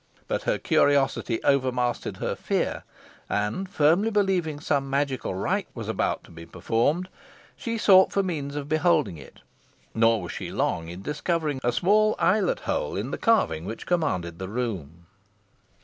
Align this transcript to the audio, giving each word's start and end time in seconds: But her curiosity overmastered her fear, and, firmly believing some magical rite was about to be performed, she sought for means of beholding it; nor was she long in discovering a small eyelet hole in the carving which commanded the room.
But 0.27 0.41
her 0.45 0.57
curiosity 0.57 1.43
overmastered 1.43 2.17
her 2.17 2.33
fear, 2.35 2.81
and, 3.29 3.69
firmly 3.69 4.09
believing 4.09 4.59
some 4.59 4.89
magical 4.89 5.35
rite 5.35 5.67
was 5.75 5.87
about 5.87 6.23
to 6.23 6.31
be 6.31 6.43
performed, 6.43 7.07
she 7.55 7.77
sought 7.77 8.11
for 8.11 8.23
means 8.23 8.55
of 8.55 8.67
beholding 8.67 9.19
it; 9.19 9.41
nor 9.93 10.23
was 10.23 10.31
she 10.31 10.49
long 10.51 10.87
in 10.89 11.03
discovering 11.03 11.61
a 11.63 11.71
small 11.71 12.15
eyelet 12.17 12.61
hole 12.61 12.95
in 12.95 13.11
the 13.11 13.17
carving 13.19 13.63
which 13.63 13.85
commanded 13.85 14.39
the 14.39 14.49
room. 14.49 15.05